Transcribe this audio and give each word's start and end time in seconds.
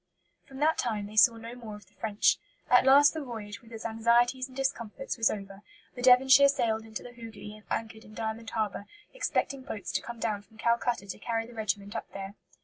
From 0.47 0.57
that 0.57 0.79
time 0.79 1.05
they 1.05 1.15
saw 1.15 1.37
no 1.37 1.53
more 1.53 1.75
of 1.75 1.85
the 1.85 1.93
French. 1.93 2.39
At 2.71 2.85
last 2.87 3.13
the 3.13 3.23
voyage, 3.23 3.61
with 3.61 3.71
its 3.71 3.85
anxieties 3.85 4.47
and 4.47 4.57
discomforts, 4.57 5.15
was 5.15 5.29
over; 5.29 5.61
the 5.93 6.01
Devonshire 6.01 6.47
sailed 6.47 6.85
into 6.85 7.03
the 7.03 7.11
Hoogli 7.13 7.53
and 7.55 7.63
anchored 7.69 8.03
in 8.03 8.15
Diamond 8.15 8.49
Harbour, 8.49 8.87
expecting 9.13 9.61
boats 9.61 9.91
to 9.91 10.01
come 10.01 10.17
down 10.19 10.41
from 10.41 10.57
Calcutta 10.57 11.05
to 11.05 11.19
carry 11.19 11.45
the 11.45 11.53
regiment 11.53 11.95
up 11.95 12.11
there. 12.13 12.33